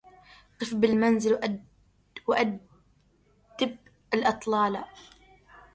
[0.59, 1.59] قف بالمنازل
[2.27, 2.59] واندب
[4.13, 4.85] الأطلالا